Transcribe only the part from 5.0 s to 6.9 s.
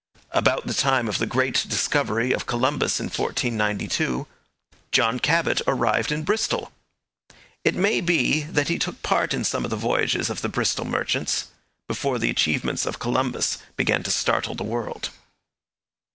Cabot arrived in Bristol.